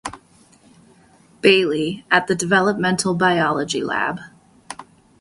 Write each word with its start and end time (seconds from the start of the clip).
Bailey 1.41 2.03
at 2.09 2.25
the 2.25 2.33
Developmental 2.33 3.13
Biology 3.13 3.83
Lab. 3.83 4.19